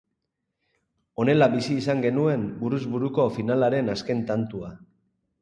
Honela 1.23 1.47
bizi 1.55 1.77
izan 1.81 2.01
genuen 2.07 2.47
buruz 2.63 2.81
buruko 2.95 3.27
finalaren 3.37 3.95
azken 3.99 4.27
tantua. 4.33 4.73